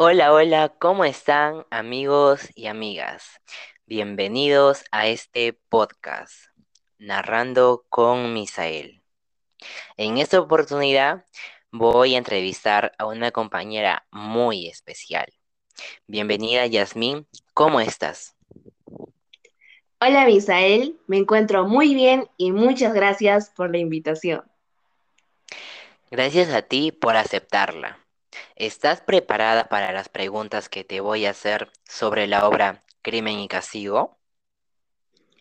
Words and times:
Hola, 0.00 0.32
hola, 0.32 0.68
¿cómo 0.78 1.04
están 1.04 1.66
amigos 1.70 2.50
y 2.54 2.68
amigas? 2.68 3.40
Bienvenidos 3.84 4.84
a 4.92 5.08
este 5.08 5.54
podcast, 5.68 6.34
Narrando 6.98 7.84
con 7.88 8.32
Misael. 8.32 9.02
En 9.96 10.18
esta 10.18 10.38
oportunidad 10.38 11.24
voy 11.72 12.14
a 12.14 12.18
entrevistar 12.18 12.92
a 12.96 13.06
una 13.06 13.32
compañera 13.32 14.06
muy 14.12 14.68
especial. 14.68 15.26
Bienvenida, 16.06 16.64
Yasmín, 16.66 17.26
¿cómo 17.52 17.80
estás? 17.80 18.36
Hola, 20.00 20.26
Misael, 20.26 20.96
me 21.08 21.16
encuentro 21.16 21.66
muy 21.66 21.96
bien 21.96 22.28
y 22.36 22.52
muchas 22.52 22.94
gracias 22.94 23.50
por 23.50 23.72
la 23.72 23.78
invitación. 23.78 24.44
Gracias 26.08 26.50
a 26.50 26.62
ti 26.62 26.92
por 26.92 27.16
aceptarla. 27.16 27.98
¿Estás 28.58 29.00
preparada 29.00 29.68
para 29.68 29.92
las 29.92 30.08
preguntas 30.08 30.68
que 30.68 30.82
te 30.82 31.00
voy 31.00 31.26
a 31.26 31.30
hacer 31.30 31.70
sobre 31.84 32.26
la 32.26 32.48
obra 32.48 32.82
Crimen 33.02 33.38
y 33.38 33.46
Castigo? 33.46 34.18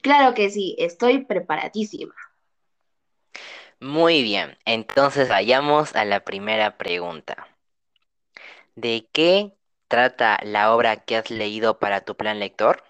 Claro 0.04 0.36
que 0.36 0.52
sí, 0.52 0.76
estoy 0.78 1.26
preparadísima. 1.26 2.14
Muy 3.80 4.22
bien, 4.22 4.56
entonces 4.66 5.30
vayamos 5.30 5.96
a 5.96 6.06
la 6.06 6.24
primera 6.24 6.78
pregunta. 6.78 7.48
¿De 8.76 9.10
qué 9.12 9.52
trata 9.88 10.38
la 10.44 10.76
obra 10.76 10.98
que 10.98 11.16
has 11.18 11.32
leído 11.32 11.80
para 11.80 12.02
tu 12.02 12.16
plan 12.16 12.38
lector? 12.38 12.84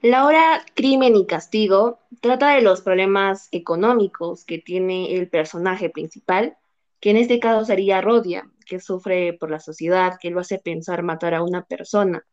La 0.00 0.26
obra 0.26 0.64
Crimen 0.74 1.16
y 1.16 1.26
Castigo 1.26 1.98
trata 2.20 2.54
de 2.54 2.62
los 2.62 2.82
problemas 2.82 3.48
económicos 3.50 4.44
que 4.44 4.58
tiene 4.58 5.16
el 5.16 5.28
personaje 5.28 5.90
principal, 5.90 6.56
que 7.00 7.10
en 7.10 7.16
este 7.16 7.40
caso 7.40 7.64
sería 7.64 8.00
Rodia, 8.00 8.48
que 8.66 8.78
sufre 8.78 9.32
por 9.32 9.50
la 9.50 9.58
sociedad, 9.58 10.18
que 10.20 10.30
lo 10.30 10.40
hace 10.40 10.58
pensar 10.58 11.02
matar 11.02 11.34
a 11.34 11.42
una 11.42 11.64
persona, 11.64 12.24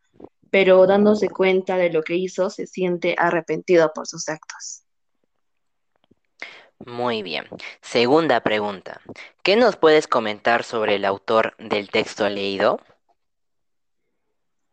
pero 0.51 0.85
dándose 0.85 1.29
cuenta 1.29 1.77
de 1.77 1.91
lo 1.91 2.03
que 2.03 2.15
hizo, 2.15 2.49
se 2.49 2.67
siente 2.67 3.15
arrepentido 3.17 3.91
por 3.93 4.07
sus 4.07 4.27
actos. 4.29 4.83
Muy 6.85 7.23
bien. 7.23 7.45
Segunda 7.81 8.41
pregunta. 8.41 9.01
¿Qué 9.41 9.55
nos 9.55 9.77
puedes 9.77 10.07
comentar 10.07 10.63
sobre 10.63 10.95
el 10.95 11.05
autor 11.05 11.55
del 11.57 11.89
texto 11.89 12.29
leído? 12.29 12.79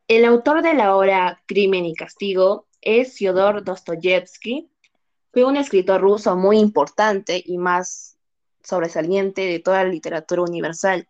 El 0.07 0.27
autor 0.27 0.63
de 0.63 0.75
la 0.75 0.95
obra 0.97 1.43
Crimen 1.47 1.87
y 1.87 1.95
Castigo 1.95 2.67
es 2.83 3.17
Fyodor 3.17 3.65
Dostoyevsky. 3.65 4.71
Fue 5.33 5.45
un 5.45 5.57
escritor 5.57 6.03
ruso 6.03 6.37
muy 6.37 6.59
importante 6.59 7.43
y 7.45 7.57
más 7.57 8.14
sobresaliente 8.65 9.43
de 9.43 9.61
toda 9.61 9.85
la 9.85 9.91
literatura 9.91 10.43
universal. 10.43 11.07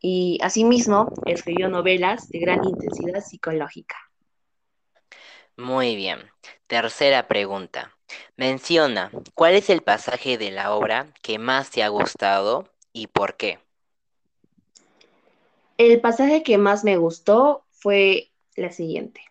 Y 0.00 0.38
asimismo 0.42 1.08
escribió 1.26 1.68
novelas 1.68 2.28
de 2.28 2.38
gran 2.38 2.64
intensidad 2.64 3.20
psicológica. 3.20 3.96
Muy 5.56 5.96
bien. 5.96 6.20
Tercera 6.66 7.28
pregunta. 7.28 7.96
Menciona, 8.36 9.10
¿cuál 9.34 9.54
es 9.54 9.70
el 9.70 9.82
pasaje 9.82 10.38
de 10.38 10.50
la 10.50 10.74
obra 10.74 11.12
que 11.22 11.38
más 11.38 11.70
te 11.70 11.82
ha 11.82 11.88
gustado 11.88 12.68
y 12.92 13.06
por 13.06 13.36
qué? 13.36 13.58
El 15.78 16.00
pasaje 16.00 16.42
que 16.42 16.58
más 16.58 16.84
me 16.84 16.96
gustó 16.96 17.64
fue 17.70 18.30
la 18.56 18.70
siguiente. 18.70 19.22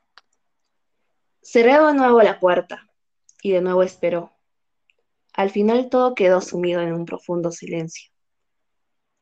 Cerré 1.42 1.74
de 1.74 1.94
nuevo 1.94 2.22
la 2.22 2.40
puerta 2.40 2.88
y 3.42 3.52
de 3.52 3.62
nuevo 3.62 3.84
esperó. 3.84 4.32
Al 5.34 5.50
final 5.50 5.90
todo 5.90 6.16
quedó 6.16 6.42
sumido 6.42 6.82
en 6.82 6.94
un 6.94 7.06
profundo 7.06 7.52
silencio. 7.52 8.12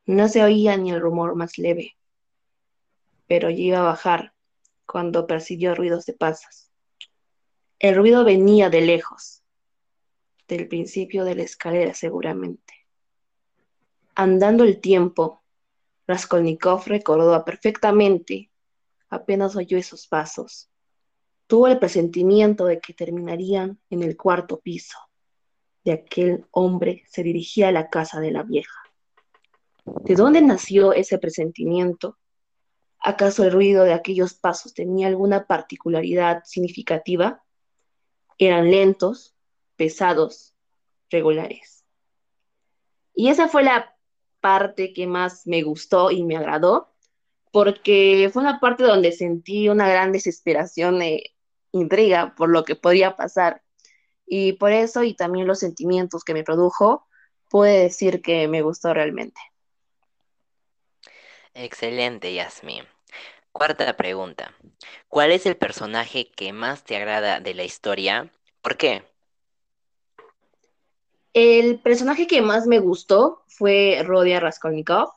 No 0.06 0.28
se 0.28 0.44
oía 0.44 0.76
ni 0.78 0.92
el 0.92 1.02
rumor 1.02 1.36
más 1.36 1.58
leve, 1.58 1.96
pero 3.28 3.50
ya 3.50 3.58
iba 3.58 3.80
a 3.80 3.84
bajar 3.84 4.34
cuando 4.86 5.28
percibió 5.28 5.76
ruidos 5.76 6.06
de 6.06 6.14
pasas. 6.14 6.72
El 7.78 7.96
ruido 7.96 8.26
venía 8.26 8.70
de 8.70 8.82
lejos, 8.82 9.44
del 10.48 10.68
principio 10.68 11.26
de 11.26 11.36
la 11.36 11.44
escalera 11.44 11.94
seguramente. 11.94 12.74
Andando 14.16 14.64
el 14.64 14.82
tiempo, 14.82 15.44
Raskolnikov 16.08 16.88
recordó 16.88 17.46
perfectamente, 17.46 18.52
apenas 19.10 19.56
oyó 19.56 19.78
esos 19.78 20.08
pasos, 20.08 20.70
Tuvo 21.50 21.66
el 21.66 21.80
presentimiento 21.80 22.66
de 22.66 22.80
que 22.80 22.94
terminarían 22.94 23.80
en 23.90 24.04
el 24.04 24.16
cuarto 24.16 24.60
piso. 24.60 25.00
De 25.84 25.94
aquel 25.94 26.46
hombre 26.52 27.04
se 27.08 27.24
dirigía 27.24 27.70
a 27.70 27.72
la 27.72 27.90
casa 27.90 28.20
de 28.20 28.32
la 28.32 28.44
vieja. 28.44 28.80
¿De 29.86 30.16
dónde 30.16 30.42
nació 30.42 30.94
ese 30.94 31.18
presentimiento? 31.18 32.18
¿Acaso 33.00 33.44
el 33.44 33.52
ruido 33.52 33.86
de 33.86 33.94
aquellos 33.94 34.34
pasos 34.34 34.74
tenía 34.74 35.08
alguna 35.08 35.48
particularidad 35.48 36.44
significativa? 36.44 37.44
Eran 38.38 38.70
lentos, 38.70 39.36
pesados, 39.78 40.54
regulares. 41.10 41.86
Y 43.14 43.30
esa 43.30 43.48
fue 43.48 43.64
la 43.64 43.96
parte 44.40 44.94
que 44.94 45.08
más 45.08 45.48
me 45.48 45.62
gustó 45.64 46.12
y 46.12 46.24
me 46.24 46.38
agradó, 46.38 46.94
porque 47.52 48.30
fue 48.32 48.42
una 48.42 48.60
parte 48.60 48.84
donde 48.84 49.12
sentí 49.12 49.70
una 49.70 49.90
gran 49.90 50.12
desesperación 50.12 51.00
de 51.00 51.36
intriga 51.72 52.36
por 52.36 52.50
lo 52.50 52.64
que 52.64 52.76
podía 52.76 53.16
pasar. 53.16 53.62
Y 54.30 54.54
por 54.54 54.72
eso, 54.72 55.04
y 55.04 55.16
también 55.16 55.48
los 55.48 55.60
sentimientos 55.60 56.24
que 56.24 56.36
me 56.36 56.44
produjo, 56.44 57.08
pude 57.50 57.80
decir 57.80 58.22
que 58.22 58.48
me 58.48 58.62
gustó 58.62 58.94
realmente. 58.94 59.42
Excelente, 61.56 62.34
Yasmin. 62.34 62.84
Cuarta 63.52 63.98
pregunta. 63.98 64.54
¿Cuál 65.08 65.32
es 65.32 65.48
el 65.48 65.58
personaje 65.58 66.30
que 66.30 66.54
más 66.54 66.84
te 66.84 66.96
agrada 66.96 67.40
de 67.40 67.56
la 67.56 67.64
historia? 67.64 68.32
¿Por 68.62 68.78
qué? 68.78 69.04
El 71.34 71.80
personaje 71.80 72.28
que 72.28 72.42
más 72.42 72.68
me 72.68 72.80
gustó 72.80 73.44
fue 73.48 74.02
Rodia 74.06 74.40
Raskolnikov, 74.40 75.10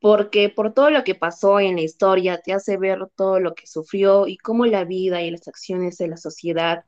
porque 0.00 0.48
por 0.48 0.72
todo 0.74 0.90
lo 0.90 1.04
que 1.04 1.14
pasó 1.14 1.60
en 1.60 1.76
la 1.76 1.82
historia 1.82 2.40
te 2.40 2.52
hace 2.52 2.76
ver 2.76 3.08
todo 3.16 3.40
lo 3.40 3.54
que 3.54 3.66
sufrió 3.66 4.26
y 4.26 4.36
cómo 4.36 4.66
la 4.66 4.84
vida 4.84 5.22
y 5.22 5.30
las 5.30 5.46
acciones 5.48 5.98
de 5.98 6.08
la 6.08 6.16
sociedad 6.16 6.84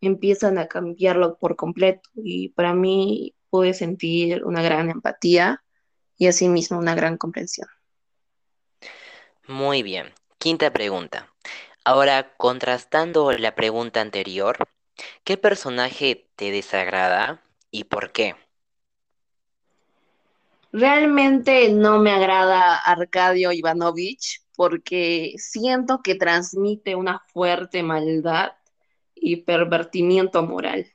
empiezan 0.00 0.58
a 0.58 0.66
cambiarlo 0.68 1.38
por 1.38 1.56
completo. 1.56 2.08
Y 2.14 2.50
para 2.50 2.74
mí 2.74 3.34
pude 3.50 3.74
sentir 3.74 4.44
una 4.44 4.62
gran 4.62 4.90
empatía 4.90 5.62
y 6.16 6.26
asimismo 6.26 6.78
una 6.78 6.94
gran 6.94 7.16
comprensión. 7.16 7.68
Muy 9.46 9.82
bien. 9.82 10.12
Quinta 10.38 10.72
pregunta. 10.72 11.32
Ahora, 11.84 12.34
contrastando 12.36 13.30
la 13.32 13.54
pregunta 13.54 14.00
anterior, 14.00 14.56
¿qué 15.24 15.36
personaje 15.36 16.28
te 16.36 16.50
desagrada 16.50 17.42
y 17.70 17.84
por 17.84 18.12
qué? 18.12 18.34
Realmente 20.72 21.70
no 21.72 22.00
me 22.00 22.10
agrada 22.10 22.76
Arcadio 22.76 23.52
Ivanovich 23.52 24.42
porque 24.56 25.34
siento 25.38 26.00
que 26.02 26.16
transmite 26.16 26.96
una 26.96 27.22
fuerte 27.32 27.82
maldad 27.82 28.52
y 29.16 29.36
pervertimiento 29.36 30.42
moral. 30.42 30.86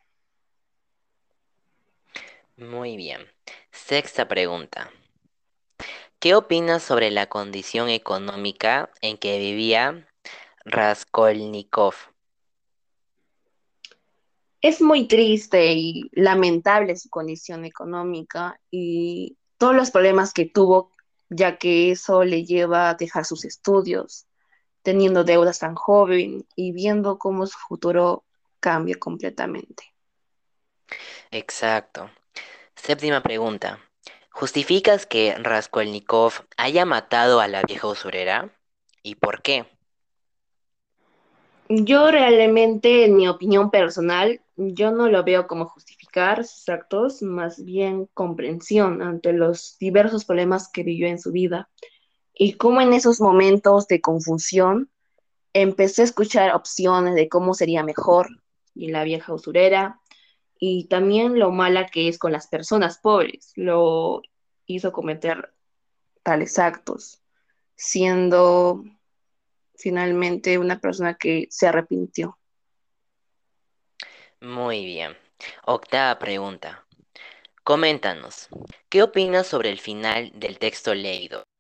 Muy 2.56 2.96
bien. 2.96 3.28
Sexta 3.72 4.28
pregunta. 4.28 4.92
¿Qué 6.20 6.36
opinas 6.36 6.84
sobre 6.84 7.10
la 7.10 7.28
condición 7.28 7.90
económica 7.90 8.92
en 9.02 9.18
que 9.18 9.40
vivía 9.40 10.08
Raskolnikov? 10.64 11.96
Es 14.62 14.80
muy 14.80 15.08
triste 15.08 15.74
y 15.74 16.12
lamentable 16.12 16.96
su 16.96 17.10
condición 17.10 17.66
económica 17.66 18.60
y 18.70 19.36
todos 19.58 19.76
los 19.76 19.90
problemas 19.90 20.34
que 20.34 20.46
tuvo, 20.46 20.92
ya 21.30 21.58
que 21.58 21.92
eso 21.92 22.24
le 22.24 22.46
lleva 22.46 22.92
a 22.92 22.94
dejar 22.94 23.26
sus 23.26 23.44
estudios, 23.44 24.28
teniendo 24.82 25.24
deudas 25.24 25.60
tan 25.60 25.76
joven 25.76 26.46
y 26.56 26.72
viendo 26.72 27.18
cómo 27.18 27.46
su 27.48 27.58
futuro 27.58 28.24
cambia 28.60 28.96
completamente. 28.98 29.94
Exacto. 31.32 32.10
Séptima 32.76 33.22
pregunta. 33.22 33.80
¿Justificas 34.30 35.06
que 35.06 35.36
Raskolnikov 35.36 36.34
haya 36.58 36.86
matado 36.86 37.42
a 37.42 37.48
la 37.48 37.62
vieja 37.64 37.88
usurera? 37.88 38.54
¿Y 39.04 39.16
por 39.16 39.42
qué? 39.42 39.66
Yo 41.70 42.12
realmente, 42.12 43.06
en 43.06 43.16
mi 43.16 43.28
opinión 43.28 43.72
personal, 43.72 44.42
yo 44.58 44.92
no 44.92 45.10
lo 45.10 45.24
veo 45.24 45.48
como 45.48 45.66
justificación 45.66 46.02
sus 46.12 46.68
actos, 46.70 47.22
más 47.22 47.64
bien 47.64 48.08
comprensión 48.14 49.02
ante 49.02 49.34
los 49.34 49.78
diversos 49.80 50.26
problemas 50.26 50.70
que 50.72 50.84
vivió 50.84 51.08
en 51.08 51.20
su 51.20 51.32
vida. 51.32 51.70
Y 52.44 52.54
cómo 52.54 52.82
en 52.82 52.92
esos 52.94 53.22
momentos 53.22 53.88
de 53.88 54.02
confusión 54.02 54.90
empecé 55.54 56.02
a 56.02 56.06
escuchar 56.06 56.56
opciones 56.56 57.14
de 57.14 57.30
cómo 57.30 57.54
sería 57.54 57.84
mejor 57.84 58.30
y 58.74 58.88
la 58.88 59.04
vieja 59.04 59.32
usurera 59.32 60.02
y 60.58 60.88
también 60.88 61.38
lo 61.38 61.52
mala 61.52 61.86
que 61.86 62.08
es 62.08 62.18
con 62.18 62.32
las 62.32 62.48
personas 62.48 62.98
pobres. 62.98 63.52
Lo 63.58 64.24
hizo 64.66 64.92
cometer 64.92 65.54
tales 66.24 66.58
actos. 66.58 67.22
siendo 67.76 68.86
finalmente 69.76 70.58
una 70.58 70.80
persona 70.80 71.18
que 71.20 71.46
se 71.52 71.68
arrepintió. 71.68 72.40
Muy 74.40 74.84
bien. 74.84 75.16
Octava 75.68 76.18
pregunta. 76.18 76.88
Coméntanos, 77.64 78.50
¿qué 78.90 79.04
opinas 79.04 79.46
sobre 79.46 79.70
el 79.70 79.80
final 79.80 80.32
del 80.34 80.58
texto 80.58 80.96
leído? 80.96 81.51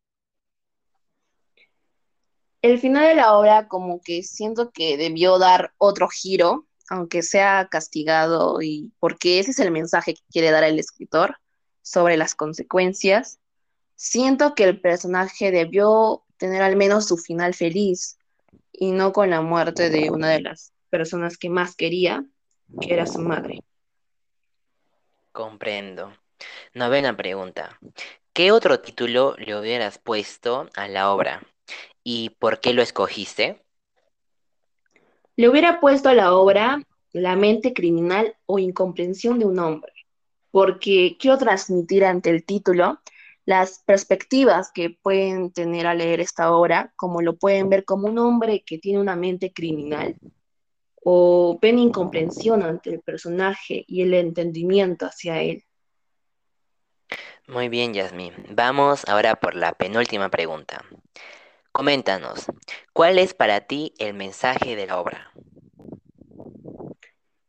El 2.62 2.80
final 2.80 3.08
de 3.08 3.16
la 3.16 3.36
obra 3.38 3.68
como 3.68 4.02
que 4.02 4.22
siento 4.22 4.72
que 4.72 4.96
debió 4.96 5.40
dar 5.40 5.74
otro 5.78 6.08
giro, 6.10 6.68
aunque 6.90 7.24
sea 7.24 7.68
castigado, 7.72 8.62
y 8.62 8.92
porque 9.00 9.40
ese 9.40 9.52
es 9.52 9.60
el 9.60 9.72
mensaje 9.72 10.13
que 10.13 10.22
quiere 10.31 10.52
dar 10.52 10.63
el 10.63 10.78
escritor 10.78 11.38
sobre 11.81 12.18
las 12.18 12.36
consecuencias. 12.36 13.40
Siento 13.96 14.54
que 14.54 14.66
el 14.66 14.80
personaje 14.80 15.52
debió 15.52 16.24
tener 16.38 16.62
al 16.62 16.75
menos 16.75 17.08
su 17.08 17.18
final 17.18 17.54
feliz 17.54 18.18
y 18.72 18.92
no 18.92 19.12
con 19.12 19.30
la 19.30 19.42
muerte 19.42 19.90
de 19.90 20.12
una 20.12 20.30
de 20.30 20.42
las 20.42 20.72
personas 20.90 21.38
que 21.38 21.50
más 21.50 21.75
quería, 21.75 22.25
que 22.80 22.94
era 22.94 23.08
su 23.08 23.19
madre. 23.19 23.60
Comprendo. 25.31 26.13
Novena 26.74 27.16
pregunta. 27.16 27.80
¿Qué 28.34 28.52
otro 28.52 28.80
título 28.81 29.36
le 29.38 29.60
hubieras 29.60 29.98
puesto 29.98 30.69
a 30.75 30.88
la 30.88 31.12
obra? 31.12 31.42
¿Y 32.03 32.31
por 32.31 32.59
qué 32.59 32.74
lo 32.74 32.81
escogiste? 32.81 33.63
Le 35.36 35.50
hubiera 35.50 35.80
puesto 35.80 36.09
a 36.09 36.13
la 36.13 36.33
obra 36.33 36.83
La 37.13 37.36
mente 37.36 37.74
criminal 37.74 38.36
o 38.45 38.57
incomprensión 38.57 39.39
de 39.39 39.45
un 39.45 39.59
hombre, 39.59 39.92
porque 40.50 41.18
quiero 41.19 41.38
transmitir 41.38 42.06
ante 42.06 42.30
el 42.30 42.45
título 42.45 43.00
las 43.45 43.80
perspectivas 43.86 44.71
que 44.71 44.92
pueden 45.01 45.51
tener 45.51 45.88
al 45.88 45.98
leer 45.98 46.21
esta 46.21 46.53
obra, 46.53 46.94
como 46.95 47.21
lo 47.21 47.38
pueden 47.38 47.69
ver 47.69 47.86
como 47.86 48.07
un 48.07 48.18
hombre 48.19 48.63
que 48.65 48.77
tiene 48.77 49.00
una 49.00 49.15
mente 49.15 49.51
criminal, 49.51 50.15
o 51.03 51.57
ven 51.62 51.80
incomprensión 51.80 52.63
ante 52.63 52.92
el 52.92 53.01
personaje 53.01 53.83
y 53.88 54.03
el 54.03 54.13
entendimiento 54.13 55.06
hacia 55.06 55.42
él. 55.42 55.63
Muy 57.48 57.68
bien, 57.68 57.94
Yasmín. 57.94 58.33
Vamos 58.51 59.03
ahora 59.07 59.36
por 59.36 59.56
la 59.56 59.74
penúltima 59.74 60.30
pregunta. 60.30 60.86
Coméntanos, 61.72 62.48
¿cuál 62.92 63.18
es 63.18 63.34
para 63.34 63.62
ti 63.62 63.94
el 63.98 64.14
mensaje 64.14 64.76
de 64.76 64.88
la 64.88 65.00
obra? 65.00 65.32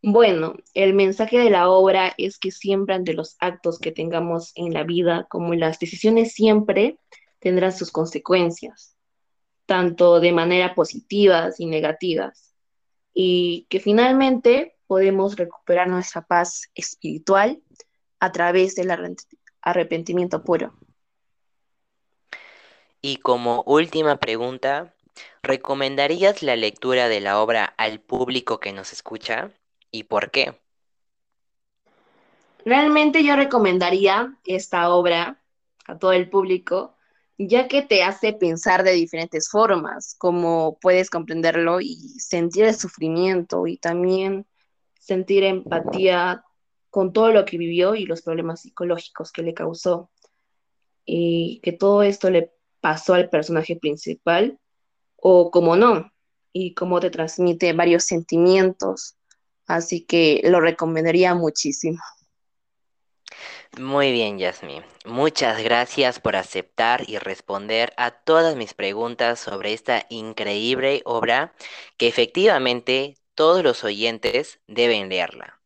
Bueno, 0.01 0.55
el 0.75 0.95
mensaje 0.95 1.39
de 1.39 1.51
la 1.51 1.69
obra 1.69 2.15
es 2.19 2.39
que 2.39 2.51
siempre 2.51 2.95
ante 2.95 3.15
los 3.15 3.37
actos 3.41 3.79
que 3.79 3.93
tengamos 3.93 4.53
en 4.55 4.73
la 4.73 4.85
vida, 4.85 5.27
como 5.29 5.55
las 5.55 5.79
decisiones, 5.79 6.33
siempre 6.33 6.99
tendrán 7.41 7.73
sus 7.73 7.91
consecuencias, 7.91 8.97
tanto 9.67 10.21
de 10.21 10.33
manera 10.33 10.75
positivas 10.75 11.59
y 11.59 11.67
negativas, 11.67 12.55
y 13.13 13.67
que 13.71 13.81
finalmente 13.81 14.77
podemos 14.87 15.37
recuperar 15.37 15.89
nuestra 15.89 16.23
paz 16.23 16.71
espiritual 16.75 17.61
a 18.21 18.31
través 18.31 18.77
del 18.77 18.91
arrepentimiento 19.61 20.45
puro. 20.45 20.75
Y 23.05 23.17
como 23.17 23.65
última 23.67 24.19
pregunta, 24.19 24.95
¿recomendarías 25.43 26.45
la 26.45 26.55
lectura 26.55 27.09
de 27.09 27.21
la 27.21 27.41
obra 27.41 27.65
al 27.77 27.99
público 27.99 28.61
que 28.61 28.73
nos 28.73 28.93
escucha? 28.93 29.51
¿Y 29.91 30.05
por 30.05 30.31
qué? 30.31 30.55
Realmente 32.65 33.25
yo 33.25 33.35
recomendaría 33.35 34.39
esta 34.45 34.95
obra 34.95 35.43
a 35.87 35.99
todo 35.99 36.13
el 36.13 36.31
público, 36.31 36.95
ya 37.39 37.67
que 37.67 37.83
te 37.83 38.05
hace 38.05 38.35
pensar 38.35 38.85
de 38.85 38.93
diferentes 38.93 39.51
formas, 39.51 40.15
como 40.17 40.79
puedes 40.81 41.11
comprenderlo 41.11 41.81
y 41.81 41.97
sentir 42.21 42.67
el 42.67 42.77
sufrimiento 42.77 43.67
y 43.67 43.79
también 43.79 44.47
sentir 45.01 45.43
empatía 45.43 46.45
con 46.89 47.13
todo 47.13 47.33
lo 47.33 47.45
que 47.45 47.59
vivió 47.59 47.97
y 47.97 48.07
los 48.07 48.23
problemas 48.23 48.61
psicológicos 48.61 49.33
que 49.33 49.43
le 49.43 49.55
causó. 49.55 50.09
Y 51.05 51.59
que 51.65 51.73
todo 51.73 52.05
esto 52.05 52.31
le 52.31 52.53
pasó 52.83 53.15
al 53.15 53.31
personaje 53.31 53.77
principal 53.77 54.59
o 55.17 55.51
como 55.51 55.77
no, 55.77 56.13
y 56.53 56.75
cómo 56.75 57.01
te 57.01 57.09
transmite 57.09 57.73
varios 57.73 58.05
sentimientos 58.05 59.17
Así 59.67 60.05
que 60.05 60.43
lo 60.45 60.61
recomendaría 60.61 61.35
muchísimo. 61.35 62.03
Muy 63.79 64.13
bien, 64.13 64.39
Yasmin. 64.39 64.83
Muchas 65.07 65.63
gracias 65.63 66.21
por 66.21 66.37
aceptar 66.37 67.09
y 67.09 67.17
responder 67.17 67.95
a 67.97 68.11
todas 68.11 68.55
mis 68.55 68.75
preguntas 68.75 69.41
sobre 69.41 69.73
esta 69.73 70.05
increíble 70.11 71.01
obra 71.07 71.55
que 71.97 72.07
efectivamente 72.07 73.17
todos 73.35 73.63
los 73.63 73.83
oyentes 73.83 74.61
deben 74.67 75.09
leerla. 75.09 75.59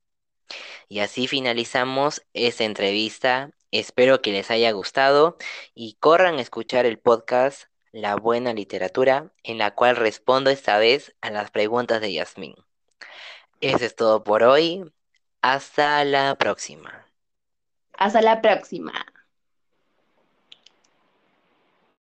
Y 0.89 1.01
así 1.01 1.27
finalizamos 1.27 2.25
esta 2.33 2.63
entrevista. 2.63 3.51
Espero 3.79 4.23
que 4.23 4.33
les 4.33 4.51
haya 4.51 4.71
gustado 4.73 5.37
y 5.75 5.99
corran 6.01 6.39
a 6.39 6.41
escuchar 6.41 6.87
el 6.87 6.99
podcast 6.99 7.65
La 7.93 8.17
Buena 8.17 8.55
Literatura, 8.55 9.33
en 9.43 9.59
la 9.59 9.75
cual 9.75 9.97
respondo 9.97 10.49
esta 10.49 10.79
vez 10.79 11.15
a 11.21 11.31
las 11.31 11.51
preguntas 11.51 12.01
de 12.01 12.15
Yasmin. 12.15 12.55
Eso 13.61 13.85
es 13.85 13.95
todo 13.95 14.25
por 14.25 14.45
hoy. 14.45 14.91
Hasta 15.43 16.03
la 16.07 16.37
próxima. 16.37 17.07
Hasta 17.99 18.23
la 18.23 18.41
próxima. 18.41 18.95